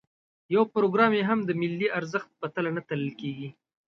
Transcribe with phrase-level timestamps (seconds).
[0.55, 3.49] یو پروګرام یې هم د ملي ارزښت په تله نه تلل کېږي.